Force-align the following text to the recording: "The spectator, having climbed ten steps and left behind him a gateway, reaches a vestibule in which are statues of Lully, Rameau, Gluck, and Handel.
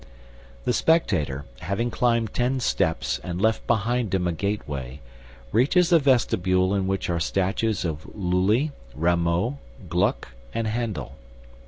"The 0.65 0.73
spectator, 0.73 1.45
having 1.59 1.91
climbed 1.91 2.33
ten 2.33 2.59
steps 2.59 3.19
and 3.23 3.39
left 3.39 3.67
behind 3.67 4.15
him 4.15 4.25
a 4.27 4.31
gateway, 4.31 4.99
reaches 5.51 5.91
a 5.91 5.99
vestibule 5.99 6.73
in 6.73 6.87
which 6.87 7.07
are 7.07 7.19
statues 7.19 7.85
of 7.85 8.07
Lully, 8.15 8.71
Rameau, 8.95 9.59
Gluck, 9.89 10.29
and 10.55 10.65
Handel. 10.65 11.17